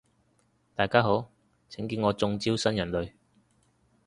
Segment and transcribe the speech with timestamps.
[0.75, 1.29] 大家好，
[1.69, 3.11] 請叫我中招新人類